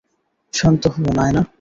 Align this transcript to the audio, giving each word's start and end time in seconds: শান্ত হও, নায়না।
শান্ত 0.53 0.83
হও, 0.87 1.09
নায়না। 1.15 1.43